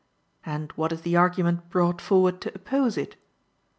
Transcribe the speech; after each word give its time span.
And 0.47 0.71
what 0.71 0.91
is 0.91 1.01
the 1.01 1.15
argument 1.15 1.69
brought 1.69 2.01
forward 2.01 2.41
to 2.41 2.55
oppose 2.55 2.97
it? 2.97 3.17